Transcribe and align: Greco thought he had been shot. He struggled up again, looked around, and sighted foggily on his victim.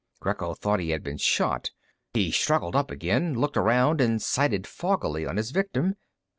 Greco 0.19 0.55
thought 0.55 0.79
he 0.79 0.89
had 0.89 1.03
been 1.03 1.19
shot. 1.19 1.69
He 2.15 2.31
struggled 2.31 2.75
up 2.75 2.89
again, 2.89 3.35
looked 3.35 3.55
around, 3.55 4.01
and 4.01 4.19
sighted 4.19 4.65
foggily 4.65 5.27
on 5.27 5.37
his 5.37 5.51
victim. 5.51 5.93